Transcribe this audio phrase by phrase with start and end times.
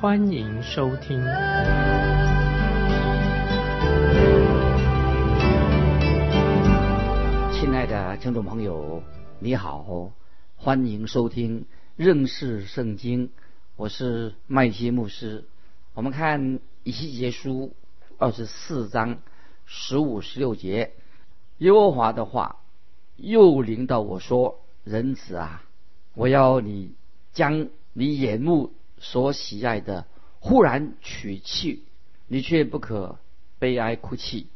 [0.00, 1.20] 欢迎收听。
[7.52, 9.02] 亲爱的听众朋友，
[9.40, 10.10] 你好，
[10.56, 13.28] 欢迎收听认识圣经，
[13.76, 15.44] 我是麦基牧师。
[15.92, 17.74] 我们看以西结书
[18.16, 19.18] 二十四章
[19.66, 20.94] 十五、十六节，
[21.58, 22.56] 耶和华的话
[23.16, 25.62] 又临到我说：“人子啊，
[26.14, 26.94] 我要你
[27.34, 30.06] 将你眼目所喜爱的
[30.38, 31.82] 忽然取去，
[32.28, 33.18] 你却不可
[33.58, 34.46] 悲哀哭泣，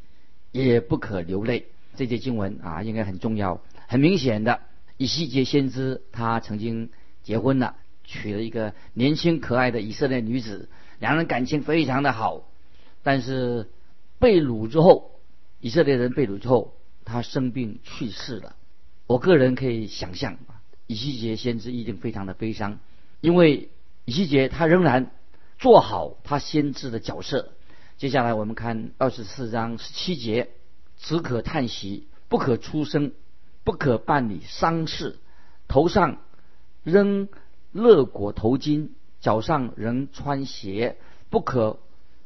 [0.53, 3.61] 也不可流泪。”这节经文啊，应该很重要。
[3.87, 4.61] 很明显的，
[4.97, 6.91] 以西结先知他曾经
[7.23, 12.49] 结婚了，娶了一个年轻可爱的以色列女子，两人感情非常的好。
[13.03, 13.71] 但是
[14.19, 15.21] 被掳之后，
[15.61, 18.57] 以色列人被掳之后，他生病去世了。
[19.07, 20.39] 我个人可以想象，
[20.87, 22.81] 以西结先知一定非常的悲伤，
[23.21, 23.69] 因为
[24.05, 25.11] 以西结他仍然
[25.59, 27.53] 做好他先知的角色。
[27.97, 30.51] 接下来我们看二十四章十七节。
[30.97, 33.13] 只可叹息，不可出声，
[33.63, 35.19] 不可办理丧事，
[35.69, 36.19] 头上
[36.83, 37.29] 扔
[37.73, 40.97] 乐果头巾，脚上仍穿鞋，
[41.29, 41.81] 不可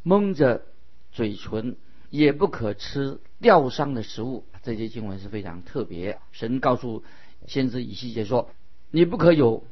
[0.05, 0.63] 蒙着
[1.11, 1.77] 嘴唇，
[2.11, 4.45] 也不可吃吊伤的食物。
[4.63, 6.21] 这些经文是非常特别。
[6.31, 7.03] 神告诉
[7.49, 8.51] 先知以西结说
[8.93, 9.65] ：“你不可有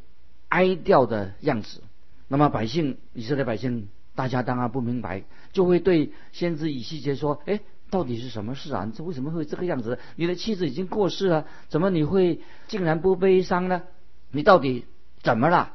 [0.49, 1.83] 哀掉的样子。”
[2.29, 8.91] 那么百姓以色列百姓，大家当然不明白，就会对先知以西结说：“哎。”到底是什么事啊？
[8.93, 10.01] 这为什么会这个样子？
[10.17, 13.85] 你的妻子已经过世了，怎么你会竟然不悲伤呢？
[14.33, 14.87] 你到底
[15.23, 15.73] 怎么了？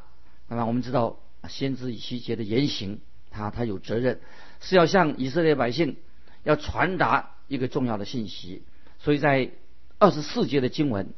[0.49, 4.19] 那么我们知道，先知以西结的言行，他他有责任，
[4.59, 5.95] 是要向以色列百姓
[6.43, 8.63] 要传达一个重要的信息。
[8.99, 9.49] 所以在
[9.97, 11.13] 二十四节的经文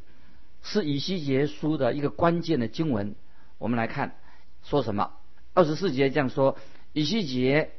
[0.62, 3.16] 是以西结书的一个关键的经文。
[3.58, 4.14] 我们来看
[4.62, 5.14] 说什么？
[5.54, 6.58] 二十四节这样说：
[6.94, 7.72] 以西结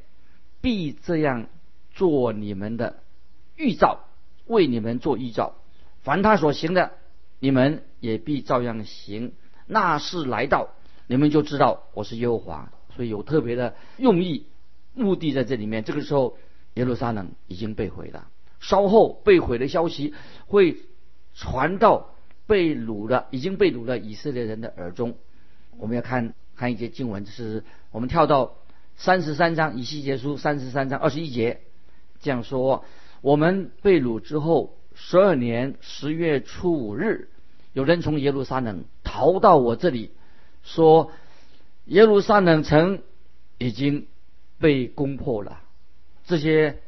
[0.61, 1.47] 必这样
[1.93, 3.01] 做你们的。
[3.55, 4.01] 预兆
[4.47, 5.55] 为你们做预兆，
[6.01, 6.91] 凡他所行的，
[7.39, 9.31] 你们也必照样行。
[9.65, 10.71] 那是来到，
[11.07, 12.71] 你们就知道我是耶和华。
[12.95, 14.47] 所以有特别的用意、
[14.93, 15.83] 目的在这里面。
[15.83, 16.37] 这个时候，
[16.75, 18.27] 耶路撒冷已经被毁了。
[18.59, 20.13] 稍后被毁的消息
[20.47, 20.77] 会
[21.33, 22.13] 传到
[22.47, 25.15] 被掳的、已经被掳的以色列人的耳中。
[25.77, 28.55] 我们要看看一节经文，就是我们跳到
[28.95, 31.61] 三十三章以西结书三十三章二十一节，
[32.21, 32.85] 这样说。
[33.21, 37.29] 我们被掳之后，十二年十月初五日，
[37.73, 40.11] 有人从耶路撒冷逃到我这里，
[40.63, 41.11] 说
[41.85, 43.01] 耶路撒冷城
[43.57, 44.07] 已经
[44.59, 45.59] 被攻破了。
[46.25, 46.81] 这些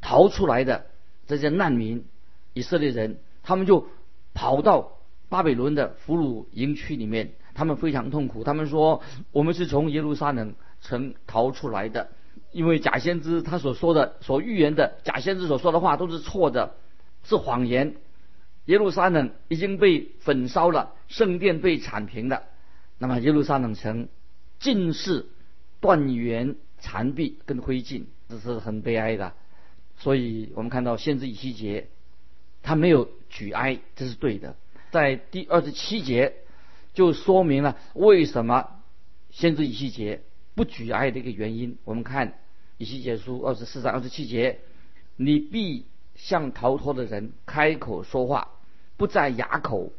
[0.00, 0.86] 逃出来的
[1.26, 2.04] 这些难民
[2.52, 3.86] 以色列人，他们就
[4.34, 8.44] 跑到巴比伦的俘虏营区里面，他们非常痛苦。
[8.44, 9.02] 他们说
[9.32, 12.10] ：“我们是从耶路撒冷城逃出来的。”
[12.52, 16.76] 因为假先知他所说的、所预言的，假先知所说的话都是错的，
[17.24, 17.96] 是谎言。
[18.66, 22.44] 耶路撒冷已经被焚烧了，圣殿被铲平了，
[22.96, 24.08] 那么耶路撒冷城
[24.60, 25.26] 尽是
[25.80, 29.32] 断垣残壁跟灰烬，这是很悲哀的。
[29.96, 31.88] 所以我们看到先知以西结，
[32.62, 34.54] 他没有举哀，这是对的。
[34.92, 36.34] 在第二十七节
[36.98, 38.70] 就说明了为什么
[39.30, 40.22] 先知以西结。
[40.56, 42.40] 不举哀的一个原因，我们看
[42.76, 44.58] 以西结书二十四章二十七节：
[45.14, 45.86] 你必
[46.16, 48.48] 向逃脱的人开口说话，
[48.96, 49.92] 不在哑口；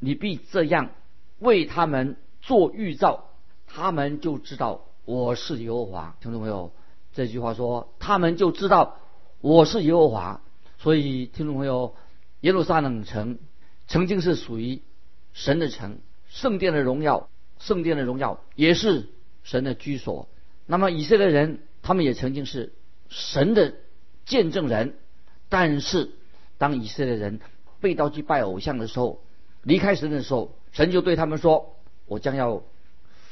[0.00, 0.90] 你必这样
[1.38, 3.26] 为他们做预兆，
[3.68, 6.16] 他们就知道我是耶和华。
[6.20, 6.72] 听众朋友，
[7.12, 8.96] 这句话说，他们就知道
[9.40, 10.40] 我是耶和华。
[10.78, 11.94] 所以，听众朋友，
[12.40, 13.38] 耶路撒冷城
[13.86, 14.82] 曾经是属于
[15.32, 16.00] 神的城，
[16.30, 17.28] 圣殿的荣耀，
[17.58, 19.10] 圣殿的荣耀也是。
[19.42, 20.28] 神的居所，
[20.66, 22.74] 那么以色列人他们也曾经是
[23.08, 23.72] 神的
[24.26, 24.98] 见证人，
[25.48, 26.10] 但是
[26.58, 27.40] 当以色列人
[27.80, 29.24] 被盗去拜偶像的时候，
[29.62, 31.74] 离开神的时候，神就对他们说
[32.04, 32.62] ：“我将要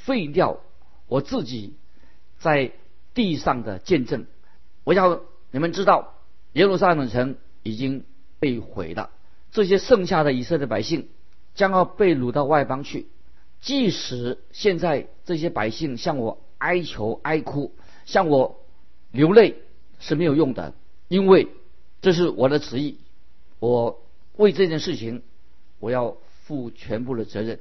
[0.02, 0.60] 废掉
[1.08, 1.76] 我自己
[2.38, 2.72] 在
[3.12, 4.24] 地上的见证，
[4.84, 6.14] 我要你们知道
[6.54, 8.06] 耶路撒冷城已经
[8.40, 9.10] 被毁了，
[9.52, 11.10] 这些剩下的以色列百姓
[11.58, 13.08] 将要被掳到外邦去。”
[13.60, 17.74] 即使现在这些百姓向我哀求哀哭，
[18.06, 18.64] 向我
[19.10, 19.56] 流泪
[19.98, 20.74] 是没有用的，
[21.08, 21.48] 因为
[22.00, 22.98] 这是我的旨意，
[23.58, 24.00] 我
[24.36, 25.22] 为这件事情
[25.80, 27.58] 我要负全部的责任。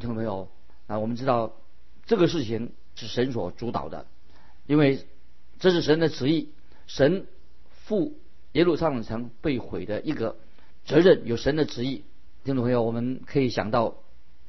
[0.00, 0.48] 听到没有？
[0.86, 1.52] 啊，我们知道
[2.06, 4.06] 这个事情是神所主导的，
[4.66, 5.06] 因为
[5.58, 6.48] 这是神的旨意，
[6.86, 7.26] 神
[7.68, 8.14] 负
[8.52, 10.36] 耶路撒冷城被毁的一个
[10.86, 12.04] 责任，有神的旨意。
[12.44, 13.94] 听众朋友，我们可以想到，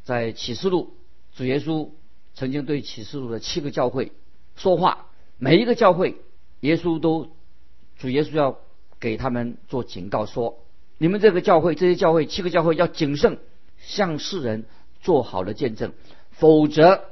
[0.03, 0.97] 在启示录，
[1.33, 1.91] 主耶稣
[2.33, 4.11] 曾经对启示录的七个教会
[4.57, 5.07] 说话，
[5.37, 6.17] 每一个教会，
[6.59, 7.29] 耶稣都
[7.95, 8.59] 主耶稣要
[8.99, 10.59] 给他们做警告，说
[10.97, 13.39] 你们这个教会，这些教会七个教会要谨慎，
[13.79, 14.65] 向世人。
[15.01, 15.93] 做好了见证，
[16.31, 17.03] 否则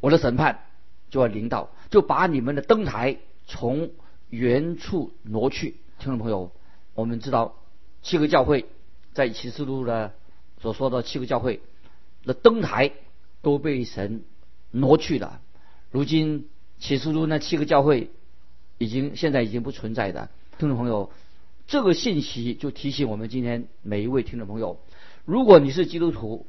[0.00, 0.64] 我的审判
[1.10, 3.90] 就要临到，就把你们的灯台从
[4.30, 5.76] 原处挪去。
[5.98, 6.52] 听众朋友，
[6.94, 7.56] 我们知道
[8.00, 8.64] 七个教会
[9.12, 10.14] 在启示录的
[10.64, 11.60] 所说的七个教会
[12.24, 12.92] 的灯台
[13.42, 14.24] 都被神
[14.70, 15.42] 挪去了。
[15.90, 18.10] 如今启示录那七个教会
[18.78, 20.30] 已经现在已经不存在的。
[20.58, 21.10] 听众朋友，
[21.66, 24.80] 这个信息就提醒我们今天每一位听众朋友，
[25.26, 26.46] 如果你是基督徒。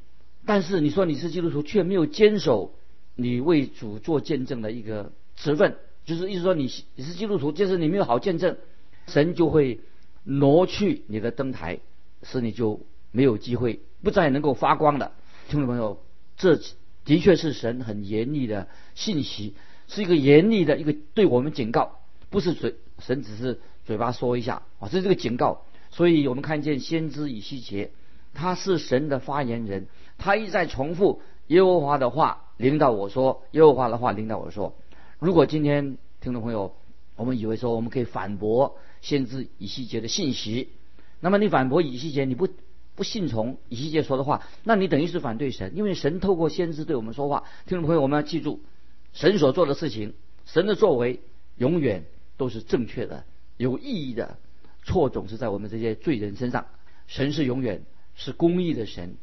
[0.47, 2.75] 但是你说你是基督徒，却没有坚守
[3.15, 5.75] 你为主做见证的一个职分，
[6.05, 8.55] 就是意思说你你是基督徒，就是你没有好见证，
[9.07, 9.79] 神就会
[10.23, 11.79] 挪去你的灯台，
[12.21, 12.79] 使你就
[13.15, 15.13] 没有机会，不再能够发光了。
[15.47, 16.03] 听众朋友，
[16.35, 16.59] 这
[17.05, 19.55] 的确是神很严厉的信息，
[19.87, 25.63] 是一个严厉的一个对我们警告，不是嘴神只是嘴巴说一下啊，这是个警告。
[25.91, 27.91] 所以我们看见先知以西结，
[28.33, 29.87] 他是神的发言人。
[30.17, 34.75] 他一再重复耶和华的话，领导我说耶和华的话，领导我说。
[35.19, 36.75] 如果今天听众朋友，
[37.15, 40.69] 我们以为说我们可以反驳先知以西结的信息，
[41.21, 42.49] 那么你反驳以西结，你不
[42.95, 47.43] 不信从以西结说的话，那你等于是反对神，因为神透过先知对我们说话。
[47.65, 48.61] 听众朋友，我们要记住，
[49.13, 50.13] 神所做的事情，
[50.45, 51.19] 神的作为
[51.57, 52.05] 永远
[52.37, 53.25] 都是正确的、
[53.57, 54.37] 有意义的，
[54.83, 56.67] 错总是在我们这些罪人身上。
[57.07, 57.83] 神是永远
[58.15, 59.17] 是公义的神。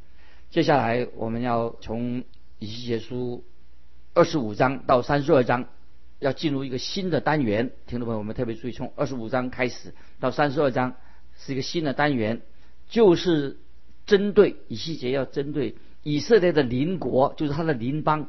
[0.50, 2.24] 接下来我们要从
[2.58, 3.42] 以西结书
[4.12, 5.66] 二十五章到三十二章，
[6.18, 7.72] 要进入一个新的单元。
[7.86, 10.94] 听众朋友，我们特别注意，从二十五章开始到三十二章
[11.38, 12.42] 是一个新的单元，
[12.92, 13.56] 就是
[14.04, 18.28] 针对以西结要针对以色列的邻国，就是他的邻邦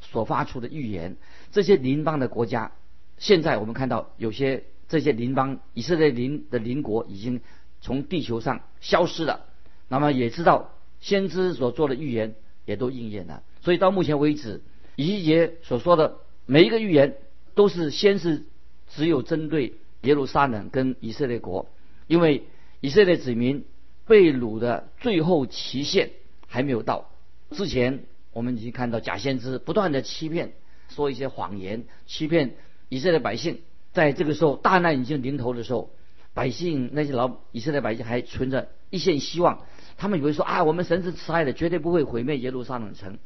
[0.00, 1.16] 所发出的预言。
[1.52, 2.72] 这些邻邦的国家，
[3.16, 7.40] 现在我们看到有些这些邻邦以色列邻的邻国已经
[7.80, 9.46] 从地球上消失了。
[9.88, 10.74] 那么也知道。
[11.02, 14.62] 先知所做的预言也都应验了，所以到目前为止，
[14.94, 17.16] 以西结所说的每一个预言
[17.56, 18.44] 都是先是
[18.88, 21.66] 只有针对耶路撒冷跟以色列国，
[22.06, 22.44] 因为
[22.80, 23.64] 以色列子民
[24.06, 26.10] 被掳的最后期限
[26.46, 27.10] 还没有到。
[27.50, 30.52] 之前我们已经看到假先知不断的欺骗，
[30.88, 32.54] 说一些谎言，欺骗
[32.88, 33.60] 以色列百姓。
[33.92, 35.90] 在这个时候大难已经临头的时候，
[36.32, 39.66] 百姓那些老以色列百姓还存着一线希望。
[39.98, 43.18] 他们以为说啊，我们神是慈爱的，绝对不会毁灭耶路撒冷城，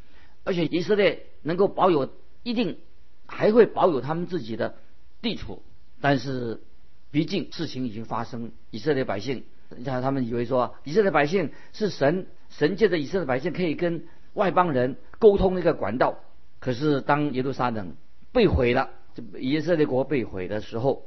[0.42, 2.10] 而且以色列能够保有，
[2.42, 2.78] 一定
[3.26, 4.74] 还会保有他们自己的
[5.22, 5.62] 地处。
[6.00, 6.60] 但是，
[7.12, 9.44] 毕竟事情已经发生，以色列百姓，
[9.76, 14.04] 你看他们以为说，以色列百姓是神，神借着以色列百姓可以跟
[14.34, 16.18] 外邦人沟通一个管道。
[16.60, 17.94] 可是当耶路撒冷
[18.32, 18.90] 被毁了，
[19.38, 21.06] 以色列国被毁的时候，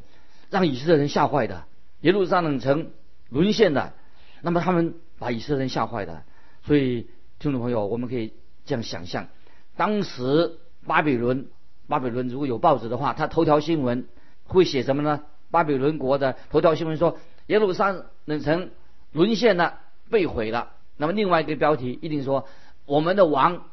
[0.50, 1.66] 让以色列人吓坏的，
[2.02, 2.92] 耶路撒冷城
[3.30, 3.94] 沦陷的，
[4.42, 4.96] 那么他们。
[5.22, 6.24] 把以色列人吓坏的，
[6.64, 8.32] 所以听众朋友，我们可以
[8.64, 9.28] 这样想象：
[9.76, 11.48] 当时巴比伦，
[11.90, 14.08] 巴比伦如果有报纸的话，他头条新闻
[14.46, 15.24] 会写什么呢？
[15.52, 17.18] 巴比伦国的头条新闻说
[17.48, 18.70] 耶路撒冷冷城
[19.12, 19.80] 沦陷了，
[20.12, 20.72] 被毁了。
[20.98, 22.48] 那么另外一个标题一定说
[22.86, 23.66] 我们的王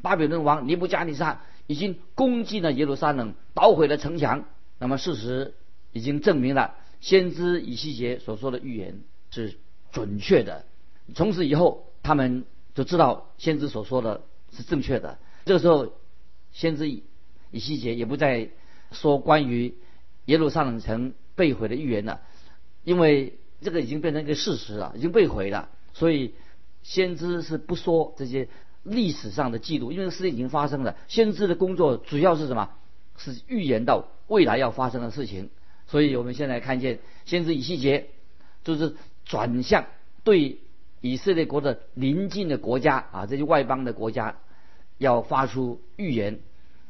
[0.00, 4.44] 巴比伦王尼布加尼撒已经攻击了耶路撒冷，捣毁了城墙。
[4.78, 5.54] 那么事实
[5.92, 9.58] 已经证明了先知以西结所说的预言是
[9.90, 10.64] 准确的。
[11.14, 12.44] 从此以后，他们
[12.74, 14.22] 就知道先知所说的
[14.52, 15.18] 是正确的。
[15.46, 15.92] 这个时候，
[16.52, 17.02] 先知以
[17.54, 18.50] 西结也不再
[18.92, 19.74] 说关于
[20.26, 22.20] 耶路撒冷城被毁的预言了，
[22.84, 25.68] 因为这个已经变成一个事实了，已经被毁了。
[25.94, 26.34] 所以，
[26.82, 28.48] 先知是不说这些
[28.82, 30.96] 历史上的记录，因为事情已经发生了。
[31.08, 32.70] 先知的工作主要是什么？
[33.16, 35.50] 是预言到未来要发生的事情。
[35.86, 38.08] 所以我们现在看见先知以西结
[38.64, 39.86] 就是转向
[40.24, 40.58] 对。
[41.02, 44.38] 以色列国的邻近的国家啊，这些外邦的国家
[44.98, 46.40] 要发出预言，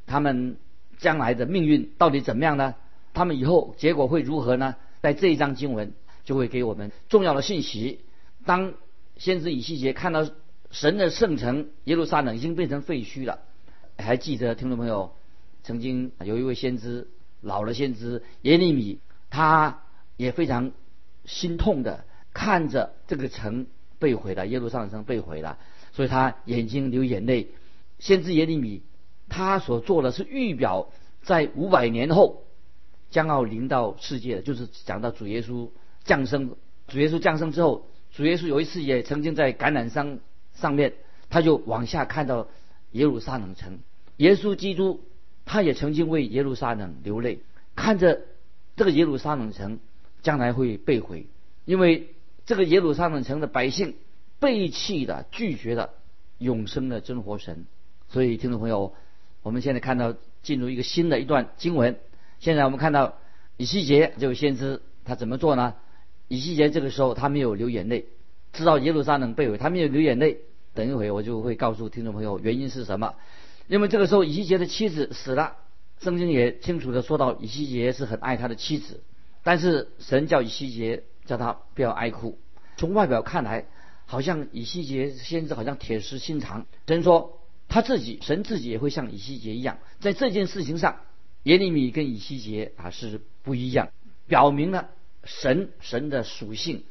[0.07, 0.57] 他们
[0.97, 2.77] 将来的命运到底怎么样呢？
[3.13, 4.77] 他们以后结果会如何呢？
[5.03, 5.93] 在这一章经文
[6.27, 8.01] 就会给我们重要的信息。
[8.45, 8.75] 当
[9.17, 10.29] 先知以西结看到
[10.71, 13.39] 神的圣城耶路撒冷已经变成废墟了，
[13.97, 15.15] 还记得听众朋友
[15.63, 17.09] 曾经有一位先知
[17.41, 19.83] 老的先知耶利米，他
[20.19, 20.73] 也非常
[21.25, 22.05] 心痛的
[22.35, 23.67] 看着这个城
[23.99, 25.59] 被毁了，耶路撒冷城被毁了，
[25.93, 27.49] 所以他眼睛流眼泪。
[27.99, 28.83] 先知耶利米
[29.29, 30.91] 他所做的是预表
[31.23, 32.45] 在五百年后
[33.11, 35.71] 将要临到世界的，就是讲到主耶稣
[36.07, 36.57] 降生。
[36.89, 40.21] 主耶稣降生之后，主耶稣有一次也曾经在橄榄山
[40.55, 40.95] 上面，
[41.29, 42.49] 他就往下看到
[42.93, 43.81] 耶路撒冷城。
[44.17, 45.03] 耶稣基督
[45.45, 47.41] 他也曾经为耶路撒冷流泪，
[47.75, 48.23] 看着
[48.77, 49.81] 这个耶路撒冷城
[50.23, 51.27] 将来会被毁，
[51.65, 52.15] 因为
[52.47, 53.97] 这个耶路撒冷城的百姓
[54.39, 55.91] 背弃的、拒绝了
[56.39, 57.67] 永生的真活神。
[58.09, 58.95] 所以，听众朋友，
[59.43, 61.99] 我们现在看到进入一个新的一段经文。
[62.39, 63.17] 现在我们看到
[63.57, 65.75] 以西结这位先知他怎么做呢？
[66.29, 68.07] 以西结这个时候他没有流眼泪，
[68.53, 70.39] 知道耶路撒冷被毁，他没有流眼泪。
[70.75, 73.15] 等一会我就会告诉听众朋友原因是什么。
[73.69, 75.57] 因为这个时候以西结的妻子死了，
[76.01, 79.03] 圣经也清楚的说到以西结是很爱他的妻子，
[79.43, 82.39] 但是神叫以西结叫他不要哀哭。
[82.77, 83.65] 从外表看来，
[84.05, 86.67] 好像以西结先知好像铁石心肠。
[86.87, 91.01] 神说他自己，神自己也会像以西结一样，在这件事情上，
[91.45, 93.89] 耶利米跟以西结啊是不一样，
[94.27, 94.91] 表明了。
[95.27, 96.85] 神神的属性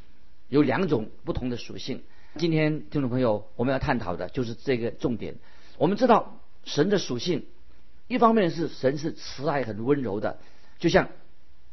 [0.49, 2.03] 有两种不同的属性。
[2.37, 5.35] 今天听众朋友，我们要探讨的就是这个重点。
[5.77, 7.45] 我们知道神的属性，
[8.07, 10.37] 一方面是神是慈爱很温柔的，
[10.77, 11.09] 就像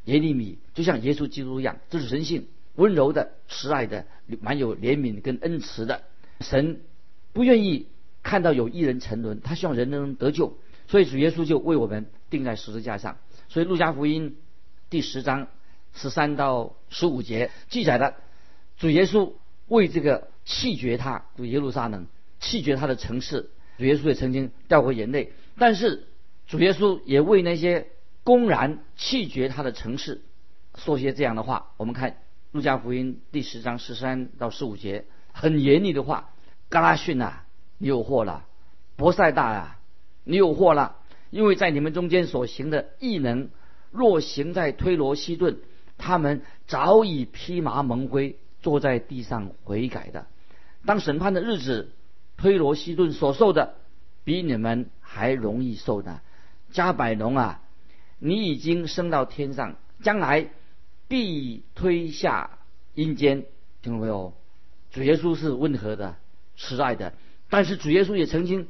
[0.05, 4.05] 耶利米，就像耶稣基督一样，这是神性，温柔的、慈爱的，
[4.41, 6.03] 蛮有怜悯跟恩慈的。
[6.39, 6.81] 神
[7.33, 7.87] 不愿意
[8.23, 13.17] 看到有一人沉沦，他希望人能得救，所以主耶稣就为我们钉在十字架上。
[13.49, 14.37] 所以路加福音
[14.89, 15.49] 第十章。
[15.93, 18.15] 十三到十五节记载的，
[18.77, 19.33] 主耶稣
[19.67, 22.07] 为这个弃绝他，耶路撒冷
[22.39, 25.33] 弃绝他的城市，主耶稣也曾经掉过眼泪。
[25.57, 26.07] 但是
[26.47, 27.87] 主耶稣也为那些
[28.23, 30.23] 公然弃绝他的城市
[30.75, 31.71] 说些这样的话。
[31.77, 32.17] 我们看
[32.51, 36.31] 路加福音第十章十三到十五节，很严厉的话：
[36.69, 37.43] 嘎拉逊呐，
[37.77, 38.45] 你有祸了；
[38.95, 39.79] 博塞大啊，
[40.23, 40.97] 你有祸了，
[41.29, 43.49] 因为在你们中间所行的异能，
[43.91, 45.59] 若行在推罗西顿。
[46.05, 50.27] 他们早已披麻蒙灰，坐在地上悔改的。
[50.85, 51.93] 当审判的日子，
[52.35, 53.75] 推罗西顿所受的，
[54.25, 56.19] 比你们还容易受的。
[56.73, 57.61] 加百农啊，
[58.19, 60.49] 你已经升到天上，将来
[61.07, 62.49] 必推下
[62.95, 63.45] 阴间。
[63.81, 64.33] 听到没有？
[64.91, 66.17] 主耶稣是温和的、
[66.57, 67.13] 慈爱的，
[67.49, 68.67] 但是主耶稣也曾经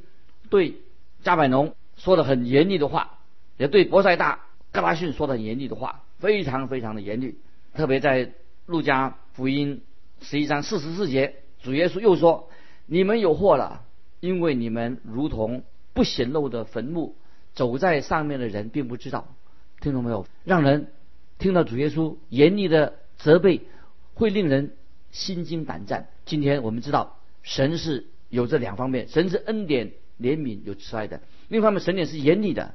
[0.50, 0.76] 对
[1.24, 3.18] 加百农说了很严厉的话，
[3.56, 4.38] 也对博塞大、
[4.70, 6.04] 格拉逊说了很严厉的话。
[6.24, 7.36] 非常非常的严厉，
[7.74, 8.32] 特别在
[8.64, 9.82] 路加福音
[10.22, 12.48] 十一章四十四节，主耶稣又说
[12.88, 13.84] ：“你们有祸了，
[14.20, 17.14] 因为你们如同不显露的坟墓，
[17.52, 19.34] 走在上面的人并不知道。”
[19.82, 20.26] 听懂没有？
[20.44, 20.86] 让人
[21.38, 23.60] 听到主耶稣严厉的责备，
[24.14, 24.72] 会令人
[25.10, 26.08] 心惊胆战。
[26.24, 32.72] 今天我们知道，神是有这两方面，神是恩典、怜悯、有慈爱的；另一方面，神也是严厉的。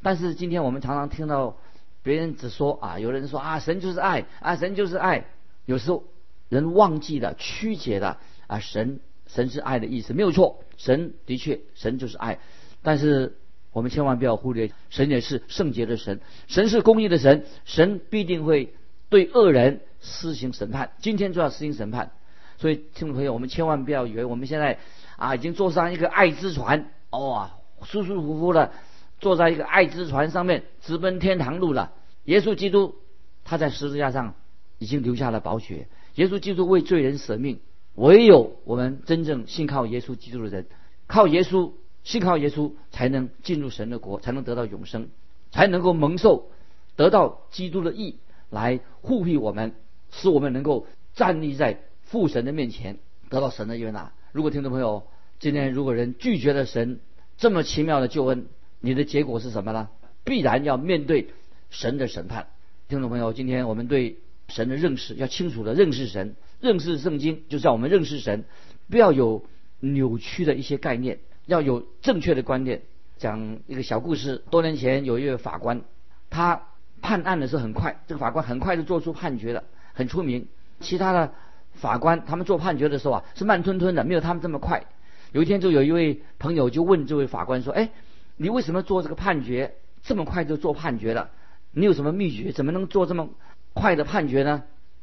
[0.00, 1.58] 但是今天我们常常听到。
[2.06, 5.26] 别人只说啊，有人说啊，神就是爱啊，神就是爱。
[5.64, 6.04] 有时候
[6.48, 12.38] 人忘记了、曲解了啊，神神是爱的意思没有错，神的确神就是爱。
[12.84, 13.36] 但是
[13.72, 18.72] 我们千万不要忽略，神也是圣洁的神，神是公义的神，神必定会
[19.08, 20.92] 对恶人施行审判。
[21.00, 22.12] 今天就要施行审判，
[22.56, 24.78] 所以听众朋友，我们千万不要以为我们现在
[25.16, 28.70] 啊已经坐上一个爱之船，哇，舒舒服服的。
[29.18, 31.92] 坐在一个爱之船上面直奔天堂路了。
[32.24, 32.96] 耶稣基督
[33.44, 34.34] 他在十字架上
[34.78, 35.88] 已经留下了宝血。
[36.14, 37.60] 耶稣基督为罪人舍命。
[37.94, 40.66] 唯有我们真正信靠耶稣基督的人，
[41.06, 41.72] 靠耶稣
[42.04, 45.08] 信靠耶稣，才能进入神的国，才能得到永生，
[45.50, 46.50] 才能够蒙受
[46.94, 48.18] 得到基督的义
[48.50, 49.74] 来护庇我们，
[50.10, 52.98] 使我们能够站立在父神的面前，
[53.30, 54.12] 得到神的悦纳。
[54.32, 55.04] 如果听众朋友
[55.38, 57.00] 今天如果人拒绝了神
[57.38, 58.46] 这么奇妙的救恩，
[58.80, 59.88] 你的结果是什么呢？
[60.24, 61.28] 必然要面对
[61.70, 62.48] 神的审判。
[62.88, 64.18] 听众朋友，今天我们对
[64.48, 68.44] 神的认识要清楚的认识神，认识圣经，就是要我们认识神，
[68.90, 69.44] 不要有
[69.80, 72.82] 扭曲的一些概念，要有正确的观念。
[73.18, 75.82] 讲一个小故事：多年前有一位法官，
[76.28, 76.62] 他
[77.00, 79.64] 判案的时候很快，这个法官很快就做出判决了，
[79.94, 80.48] 很出名。
[80.80, 81.32] 其他的
[81.72, 84.86] 法官他们做判决的时候啊，是慢吞吞的，没有他们这么快。
[85.32, 87.90] 有一天就有一位朋友就问这位法官说：“哎。”
[88.36, 91.30] 你为什么做这个判决这么快就做判决了？
[91.72, 92.52] 你有什么秘诀？
[92.52, 93.30] 怎么能做这么
[93.74, 94.62] 快的判决呢？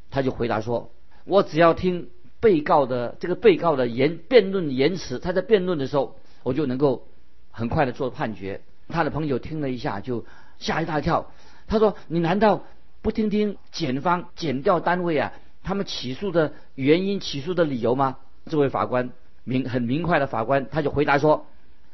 [0.10, 0.92] 他就回答说
[1.26, 2.10] ：“我只要听
[2.40, 7.08] 被告的这个被告的言辩论言辞，他在辩论的时候，我就能够
[7.52, 10.26] 很快的做判决。”他的朋友听了一下就
[10.60, 11.32] 吓一大跳，
[11.68, 12.64] 他说：“你难道
[13.02, 19.12] 不听听检方检调单位啊，他们起诉的原因、起诉的理由吗？”这位法官
[19.44, 21.48] 明很明快的法官，他就回答说：“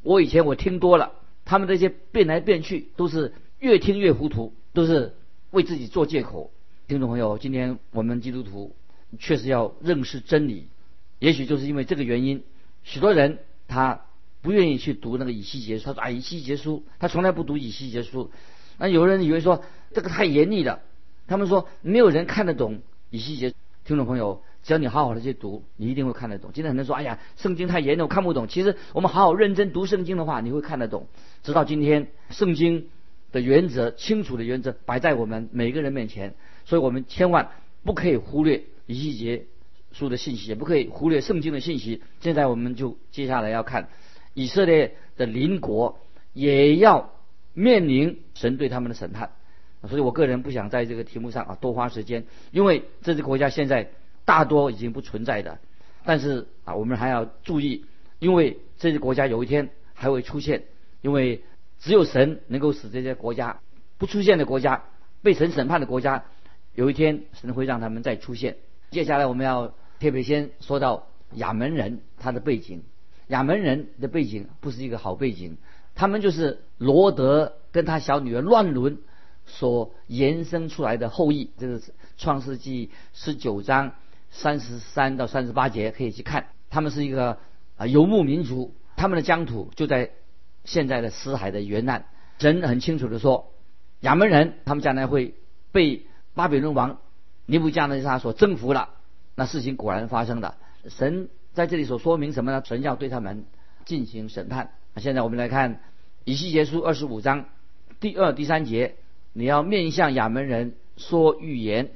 [0.04, 1.12] 我以前我听多了，
[1.50, 5.16] 他们这些变来变去，都是越听越糊涂，都是
[5.50, 6.52] 为自己做借口。”
[6.88, 8.76] 听众朋友，今天我们基督徒
[9.18, 10.68] 确实要认识真理，
[11.18, 12.44] 也许就是因为这个原因，
[12.84, 14.02] 许多人他
[14.44, 18.30] 不愿意去读那个以西结书，他说：“啊，以西结书，他从来不读以西结书。”
[18.78, 20.84] 那有人以为说这个太严厉了，
[21.26, 23.56] 他们说没有人看得懂以西结。
[23.86, 24.44] 听众朋友。
[24.62, 26.52] 只要你好好的去读，你一定会看得懂。
[26.54, 31.08] 今天很多人说：“哎呀，圣经太严了，我看不懂。”其实我们好好认真读圣经的话，你会看得懂。
[31.44, 32.90] 直到今天，圣经
[33.32, 36.36] 的原则清楚的原则摆在我们每个人面前，
[36.66, 37.50] 所以我们千万
[37.84, 39.46] 不可以忽略以西结
[39.92, 42.04] 书的信息，也不可以忽略圣经的信息。
[42.20, 43.88] 现在我们就接下来要看
[44.34, 46.00] 以色列的邻国
[46.34, 47.14] 也要
[47.54, 49.32] 面临神对他们的审判，
[49.88, 53.92] 所以我个人不想在这个题目上啊多花时间，因为这个国家现在。
[54.30, 55.58] 大多已经不存在的，
[56.06, 57.84] 但是啊，我们还要注意，
[58.20, 60.66] 因为这些国家有一天还会出现，
[61.02, 61.44] 因为
[61.80, 63.60] 只有神能够使这些国家
[63.98, 64.84] 不出现的国家
[65.24, 66.26] 被神审判的国家，
[66.76, 68.58] 有一天神会让他们再出现。
[68.92, 72.84] 接下来我们要特别先说到亚门人他的背景，
[73.30, 75.58] 亚门人的背景不是一个好背景，
[75.96, 79.00] 他们就是罗德跟他小女儿乱伦
[79.48, 83.94] 所延伸出来的后裔，这是创世纪十九章。
[84.32, 87.40] 三十三到三十八节可以去看，他们是一个
[87.78, 90.12] 啊游牧民族，他们的疆土就在
[90.66, 92.06] 现在的死海的沿岸。
[92.38, 93.52] 神很清楚的说，
[94.02, 95.36] 亚门人他们将来会
[95.72, 96.06] 被
[96.36, 97.00] 巴比伦王
[97.46, 98.90] 尼布加尼撒所征服了。
[99.36, 100.58] 那事情果然发生了。
[100.88, 102.62] 神在这里所说明什么呢？
[102.64, 103.46] 神要对他们
[103.86, 104.72] 进行审判。
[104.98, 105.82] 现在我们来看
[106.24, 107.46] 以西结书二十五章
[108.00, 108.96] 第二、第三节，
[109.34, 111.92] 你要面向亚门人说预言，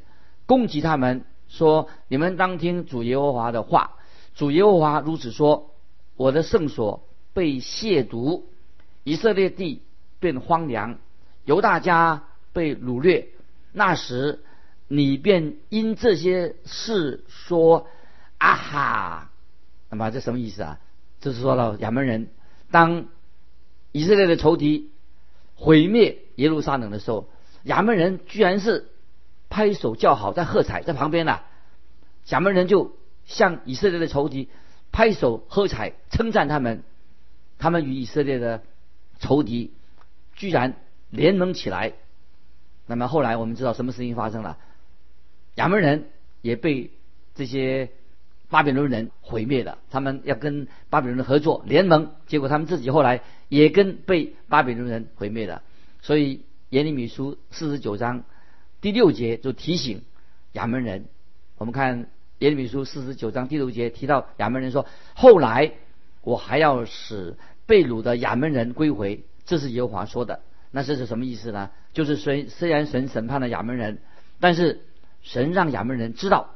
[0.45, 1.25] 攻击他们。
[1.53, 3.91] 说：“你们当听主耶和华的话。
[4.33, 5.69] 主耶和华如此说：
[6.17, 8.41] 我的圣所被亵渎，
[9.03, 9.83] 以色列地
[10.19, 10.97] 变荒凉，
[11.45, 13.27] 犹大家被掳掠。
[13.71, 14.39] 那时，
[14.87, 17.85] 你便因这些事说：
[18.39, 19.31] 啊哈！
[19.91, 20.79] 那么这什么意思啊？
[21.21, 22.29] 这是说到亚门人，
[22.71, 23.05] 当
[23.91, 24.89] 以色列的仇敌
[25.53, 27.29] 毁灭耶路撒冷的时候，
[27.61, 28.89] 亚门人居然是。”
[29.53, 31.41] 拍手叫好，在喝彩，在旁边呢，
[32.29, 32.91] 亚门人就
[33.25, 34.49] 向以色列的仇敌
[34.91, 36.81] 拍手喝彩，称赞他们。
[37.59, 38.63] 他们与以色列的
[39.19, 39.71] 仇敌
[40.33, 40.73] 居然
[41.11, 41.93] 联盟起来。
[42.87, 44.57] 那么后来我们知道什么事情发生了？
[45.53, 46.09] 亚门人
[46.41, 46.89] 也被
[47.35, 47.91] 这些
[48.49, 49.77] 巴比伦人毁灭了。
[49.91, 55.61] 他们要跟巴比伦人合作联盟，结果他们自己后来也跟被巴比伦人毁灭了。
[56.01, 58.23] 所以耶利米书四十九章。
[58.83, 60.01] 第六节就提醒
[60.51, 61.05] 亚门人，
[61.57, 65.71] 我们看耶利米书四十九章第六节提到亚门人说：“后来
[66.21, 70.41] 我还要使被掳的亚门人归回。”这是耶和华说的。
[70.69, 71.69] 那这是什么意思呢？
[71.93, 73.99] 就是虽虽然神审判了亚门人，
[74.41, 74.81] 但是
[75.21, 76.55] 神让亚门人知道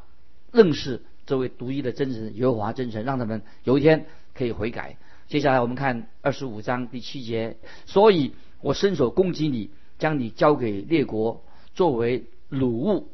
[0.52, 4.98] 认识这位独一的真神耶和华真神，让他们有一天可以悔改。
[5.30, 11.42] 接下来我们看二十五章第七节，所以我伸手攻击你，将你交给列国。
[11.78, 13.08] 作为掳物，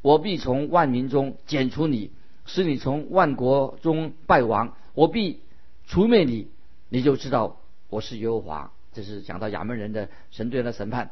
[0.00, 2.12] 我必从万民中剪除你，
[2.46, 4.76] 使你从万国中败亡。
[4.94, 5.40] 我必
[5.88, 6.48] 除灭你，
[6.88, 7.56] 你就知道
[7.88, 8.70] 我是耶和华。
[8.92, 11.10] 这是讲到亚门人的神对他的审判。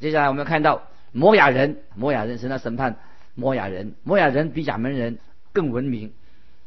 [0.00, 2.98] 接下来我们看到摩亚人，摩亚人神的审判。
[3.34, 5.20] 摩亚人，摩亚人比亚门人
[5.54, 6.12] 更文明，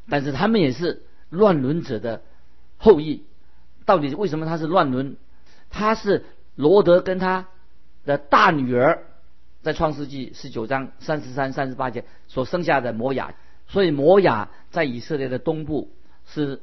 [0.09, 2.23] 但是他们也是乱伦者的
[2.77, 3.25] 后裔。
[3.85, 5.17] 到底为什么他是乱伦？
[5.69, 7.47] 他是罗德跟他
[8.05, 9.03] 的大女儿。
[9.61, 13.35] 在创世纪十九章三十三、三十八节所生下的摩雅，
[13.67, 15.91] 所以摩雅在以色列的东部
[16.25, 16.61] 是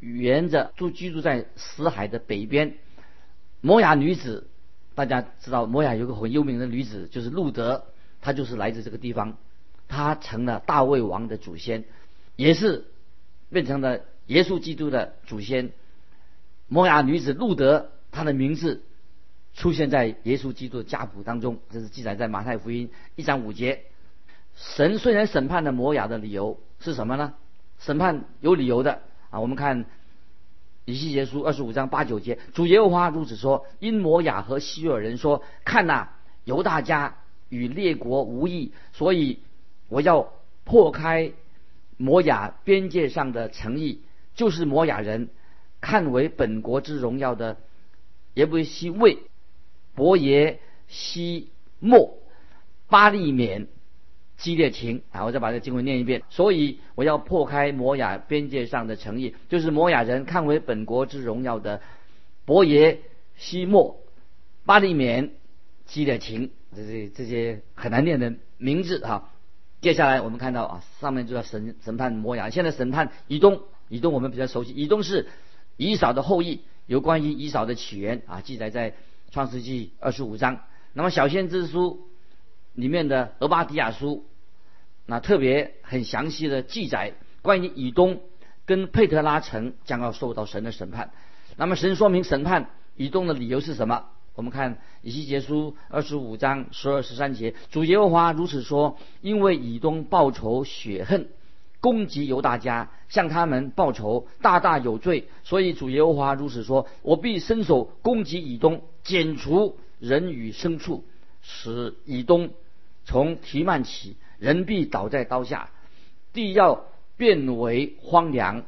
[0.00, 2.74] 沿着住居住在死海的北边。
[3.62, 4.46] 摩雅女子，
[4.94, 7.86] 大家知道摩雅有个很有名的女子，就是路德，
[8.20, 9.38] 她就是来自这个地方，
[9.88, 11.84] 她成了大卫王的祖先，
[12.36, 12.84] 也是
[13.48, 15.72] 变成了耶稣基督的祖先。
[16.68, 18.82] 摩雅女子路德，她的名字。
[19.54, 23.82] 出现在耶稣基督的家谱当中，这是记载在马太福音一章五节。
[24.56, 27.34] 神虽然审判了摩亚的理由是什么呢？
[27.78, 29.40] 审判有理由的啊！
[29.40, 29.84] 我们看
[30.84, 36.08] 以西结书二十五章八九节，主耶和华如此说：因摩亚和希尔人说，看呐，
[36.44, 37.16] 犹大家
[37.48, 39.40] 与列国无异，所以
[39.88, 40.32] 我要
[40.64, 41.32] 破开
[41.96, 44.02] 摩亚边界上的诚意，
[44.34, 45.28] 就是摩亚人
[45.80, 47.56] 看为本国之荣耀的，
[48.34, 49.18] 也不惜为。
[49.94, 52.18] 伯耶西莫
[52.88, 53.68] 巴利免
[54.36, 56.22] 基列廷啊，我再把这经文念一遍。
[56.30, 61.80] 所以我要破开摩亚边界上的诚意，就是摩亚人看为本国之荣耀的
[62.44, 63.00] 伯耶
[63.36, 64.00] 西莫
[64.64, 65.32] 巴利免
[65.86, 69.30] 基列廷，这这这些很难念的名字哈。
[69.80, 73.62] 接下来我们看到啊，上面就要审审判摩亚，现在审判以东。
[73.90, 75.28] 以东我们比较熟悉，以东是
[75.76, 78.94] 以扫的后裔，有关于以扫的起源啊，记载在
[79.34, 80.60] 创世纪二十五章。
[80.92, 82.06] 那么小先知书
[82.72, 84.24] 里面的俄巴底亚书，
[85.06, 88.20] 那特别很详细的记载关于以东
[88.64, 91.10] 跟佩特拉城将要受到神的审判。
[91.56, 94.04] 那么神说明审判以东的理由是什么？
[94.36, 101.28] 我们看以西结书二十五章十二十三节，主耶和华如此说：因为以东报仇雪恨。
[101.84, 105.28] 攻击犹大家，向他们报仇，大大有罪。
[105.42, 111.04] 所以主耶和华如此说：我必伸手攻击以东，剪除人与牲畜，
[111.42, 112.48] 使以东
[113.04, 115.68] 从提曼起，人必倒在刀下，
[116.32, 116.86] 地要
[117.18, 118.64] 变为荒凉，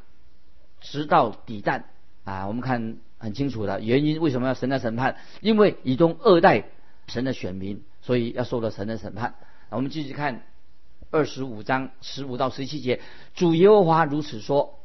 [0.83, 1.85] 直到底旦。
[2.25, 5.17] 啊，我们看很清楚的原因，为什么要神的审判？
[5.41, 6.65] 因为以东二代
[7.09, 9.37] 神的选民，所以要受到神的审判。
[9.71, 10.43] 我们继续看。
[11.11, 13.01] 二十五章十五到十七节，
[13.35, 14.81] 主耶和华如此说：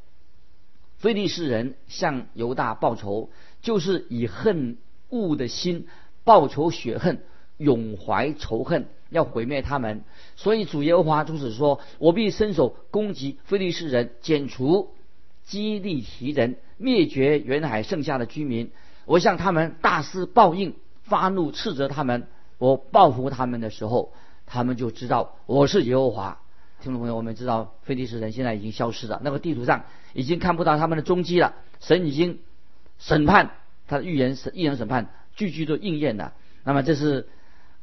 [0.97, 3.29] 非利士人向犹大报仇，
[3.61, 4.77] 就是以恨
[5.09, 5.87] 恶的心
[6.23, 7.23] 报仇雪恨，
[7.57, 10.03] 永怀仇恨，要毁灭他们。
[10.35, 14.93] 所以主耶和华如此说：我必伸手攻击非利士人，剪除
[15.43, 18.71] 基利提人，灭绝远海剩下的居民。
[19.05, 22.27] 我向他们大施报应，发怒斥责他们。
[22.59, 24.13] 我报复他们的时候。
[24.51, 26.37] 他们就知道我是耶和华。
[26.81, 31.53] 听众朋友，我们知道非利士人现在已经消失了，那个地图上已经看不到他们的踪迹了。
[31.79, 32.39] 神已经
[32.99, 33.51] 审判
[33.87, 36.33] 他的预言，审预言审判句句都应验了。
[36.65, 37.29] 那么这是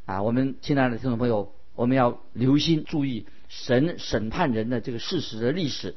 [0.05, 5.95] 啊，我们亲爱的听众朋友，我们要留心注意神审判人的这个事实的历史。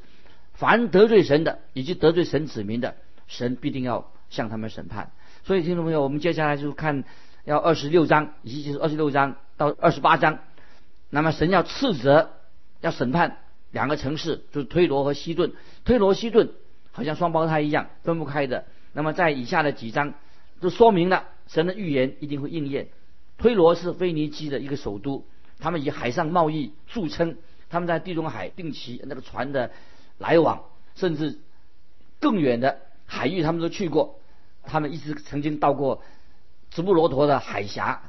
[0.54, 5.12] 凡得罪神的，以及得罪神子民的，神必定要向他们审判。
[5.44, 7.04] 所以听众朋友，我们接下来就看
[7.44, 10.38] 要二十六章，以及就是二十六章到二十八章。
[11.14, 12.30] 那么神要斥责，
[12.80, 13.36] 要审判
[13.70, 15.52] 两个城市，就是推罗和西顿。
[15.84, 16.48] 推罗、西顿
[16.90, 18.64] 好像双胞胎一样，分不开的。
[18.94, 20.14] 那么在以下的几章，
[20.62, 22.88] 就说明了神的预言一定会应验。
[23.36, 25.26] 推罗是腓尼基的一个首都，
[25.58, 27.36] 他们以海上贸易著称，
[27.68, 29.70] 他们在地中海定期那个船的
[30.16, 30.62] 来往，
[30.94, 31.38] 甚至
[32.20, 34.18] 更远的海域他们都去过。
[34.64, 36.02] 他们一直曾经到过
[36.70, 38.00] 直布罗陀的海峡，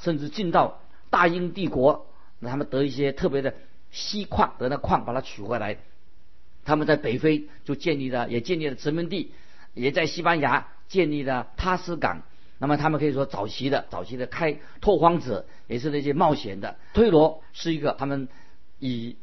[0.00, 2.06] 甚至进到大英帝国。
[2.50, 3.54] 他们得一些特别的
[3.90, 5.78] 锡矿，得那矿把它取回来。
[6.64, 9.32] 他们在北非就建立了，也建立了殖民地，
[9.74, 12.22] 也在西班牙建立了塔斯港。
[12.58, 16.76] 那么他们可以说早期的、早期的开拓荒者，也是那些冒险的。
[16.94, 18.28] 推罗是一个他们
[18.78, 19.16] 以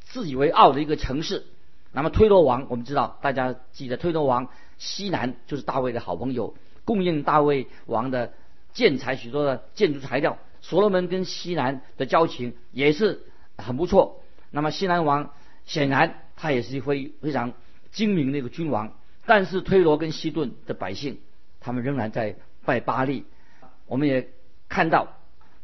[0.00, 1.46] 自以为傲的一个城市。
[1.92, 4.48] 那么推罗王，我们知道，大家记得推罗王
[4.78, 8.32] 西南就是大卫的好朋友，供应大卫王的
[8.72, 10.38] 建材许多的建筑材料。
[10.62, 13.26] 所罗门跟西南的交情也是
[13.58, 14.22] 很不错。
[14.50, 15.34] 那么西南王
[15.66, 17.52] 显然他也是非非常
[17.90, 18.94] 精明的一个君王，
[19.26, 21.18] 但是推罗跟西顿的百姓，
[21.60, 23.26] 他们仍然在拜巴利。
[23.86, 24.30] 我们也
[24.68, 25.08] 看到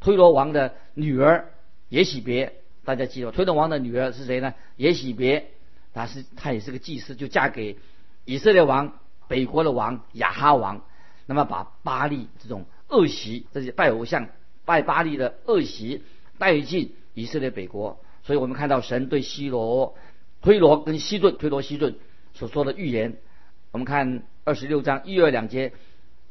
[0.00, 1.52] 推罗王的女儿
[1.88, 4.52] 耶喜别，大家记得推罗王的女儿是谁呢？
[4.76, 5.50] 耶喜别，
[5.94, 7.78] 她是她也是个祭司，就嫁给
[8.24, 10.82] 以色列王北国的王亚哈王。
[11.26, 14.28] 那么把巴利这种恶习，这些拜偶像。
[14.68, 16.02] 拜巴利的恶习
[16.36, 19.96] 带进以色列北国，所以我们看到神对西罗、
[20.42, 21.94] 推罗跟西顿、推罗西顿
[22.34, 23.16] 所说的预言。
[23.70, 25.72] 我们看二十六章一二两节，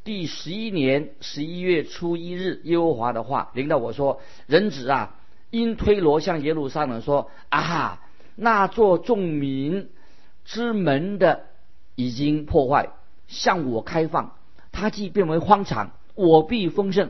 [0.04, 5.16] 第十一年十一月初一日，耶和华的话临到我说：“人子啊，
[5.50, 8.04] 因推罗向耶路撒冷说：啊，
[8.36, 9.90] 那座众民
[10.46, 11.46] 之门的
[11.96, 12.90] 已经破坏，
[13.28, 14.36] 向我开放，
[14.72, 17.10] 他既变为荒场，我必丰盛。”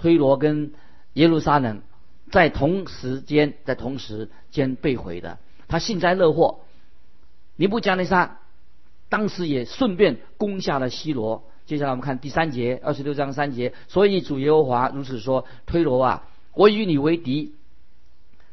[0.00, 0.72] 推罗跟
[1.12, 1.82] 耶路撒冷
[2.30, 6.60] 在同时间在同时间被毁的，他幸灾乐祸。
[7.56, 8.38] 尼布加内沙
[9.10, 11.44] 当时也顺便攻下了西罗。
[11.66, 13.74] 接下来我们看第三节，二十六章三节。
[13.88, 17.54] 所以主耶和华如此说：推罗啊，我与你为敌，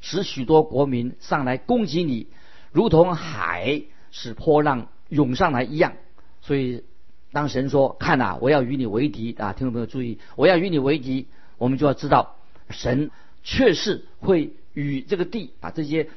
[0.01, 2.27] 使许多国民上来攻击你，
[2.73, 5.93] 如同海使波浪涌上来一样。
[6.41, 6.83] 所以
[7.31, 9.53] 当神说：看呐，我要与你为敌啊！
[9.53, 11.27] 听众朋友注意，我要与你为敌。
[11.58, 12.36] 我们就要知道，
[12.70, 13.12] 神
[13.43, 16.10] 确实会与这个地啊这些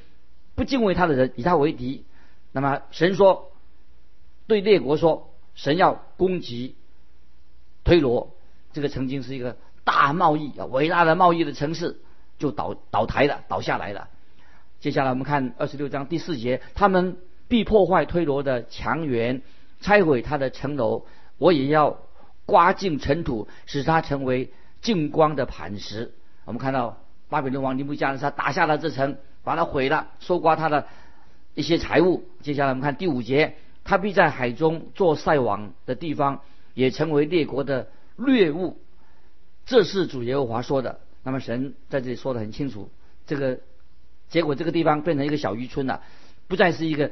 [0.55, 2.05] 不敬畏他的人以他为敌。
[2.53, 3.53] 那么神说，
[4.47, 6.75] 对列国说，神要攻击
[7.85, 8.35] 推罗，
[8.73, 10.13] 这个曾经是一个大。
[10.13, 12.01] 贸易啊伟大的贸易的城市
[12.39, 14.09] 就倒倒台了，倒下来了。
[14.81, 19.43] 接下来我们看二十六章第四节，他们必破坏推罗的墙垣，
[19.81, 21.07] 拆毁他的城楼，
[21.39, 22.01] 我也要
[22.47, 26.13] 刮净尘土，使他成为净光的磐石。
[26.45, 30.87] 我们看到巴比伦王尼布加尼撒打下了这城，把它毁了，搜刮他的
[31.55, 32.25] 一些财物。
[32.43, 36.41] 接下来我们看第五节，他必在海中做晒网的地方，
[36.75, 38.79] 也成为列国的掠物。
[39.67, 41.01] 这是主耶和华说的。
[41.23, 42.91] 那么神在这里说的很清楚，
[43.27, 43.59] 这个。
[44.29, 46.03] 结果这个地方变成一个小渔村了，
[46.47, 47.11] 不再是一个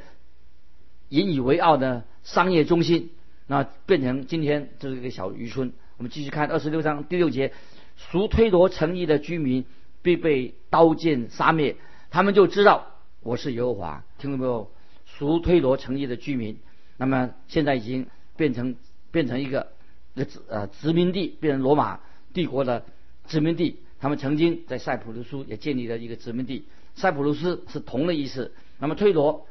[1.08, 3.10] 引以为傲的商业中心，
[3.48, 5.72] 那变成今天就是一个小渔村。
[5.98, 7.52] 我们继续看二十六章第六节，
[7.96, 9.64] 属推罗城邑的居民
[10.00, 11.74] 必被刀剑杀灭，
[12.10, 12.86] 他们就知道
[13.20, 14.04] 我是耶和华。
[14.16, 14.70] 听到没有？
[15.04, 16.60] 属推罗城邑的居民，
[16.98, 18.06] 那么现在已经
[18.36, 18.76] 变成
[19.10, 19.72] 变成一个
[20.14, 21.98] 一个呃殖民地，变成罗马
[22.32, 22.84] 帝国的
[23.26, 23.80] 殖民地。
[23.98, 26.68] 他们曾经在塞浦路斯也建立了一个殖民地。
[26.94, 29.48] 塞浦路斯是铜的意思，那么推罗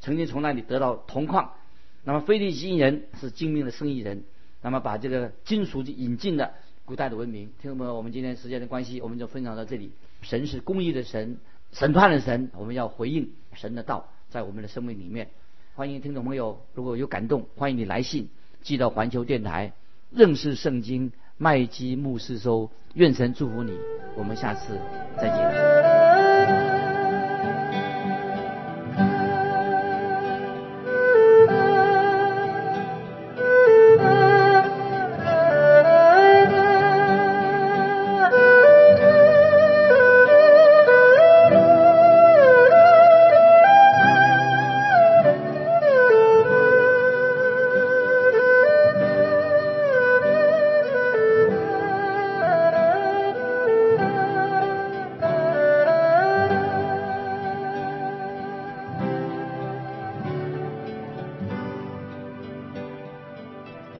[0.00, 1.54] 曾经从那里得到铜矿，
[2.04, 4.24] 那么腓力基人是精明的生意人，
[4.62, 6.52] 那么把这个金属引进了
[6.84, 7.50] 古代的文明。
[7.60, 9.92] 听众朋友，我们今天时间的关系，我们就分享到这里。
[10.22, 11.38] 神是公义的神，
[11.72, 15.28] 审判的神，我们要回应神的道，在我们的生命里面。
[15.74, 18.28] 欢迎听众朋友，如果有感动，欢迎你来信
[18.62, 19.72] 寄到环球电台，
[20.10, 22.70] 认识圣经麦基牧师收。
[22.94, 23.78] 愿神祝福你，
[24.16, 24.76] 我们下次
[25.16, 25.97] 再见。